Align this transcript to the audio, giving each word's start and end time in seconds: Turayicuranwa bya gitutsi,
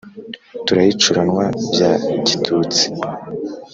Turayicuranwa 0.65 1.45
bya 1.73 1.91
gitutsi, 2.27 2.85